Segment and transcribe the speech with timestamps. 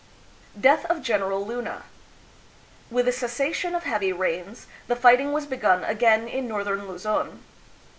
[0.59, 1.83] Death of General Luna.
[2.89, 7.43] With the cessation of heavy rains, the fighting was begun again in northern Luzon.